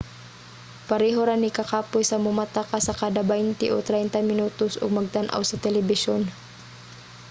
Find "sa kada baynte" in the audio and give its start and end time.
2.85-3.65